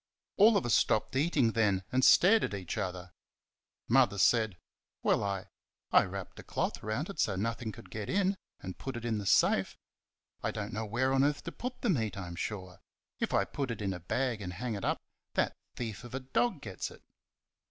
[0.37, 3.11] All of us stopped eating then, and stared at each other.
[3.87, 4.57] Mother said,
[5.03, 5.45] "Well, I
[5.91, 9.19] I wrapped a cloth round it so nothing could get in, and put it in
[9.19, 9.77] the safe
[10.41, 12.79] I don't know where on earth to put the meat, I'm sure;
[13.19, 14.99] if I put it in a bag and hang it up
[15.35, 17.03] that thief of a dog gets it."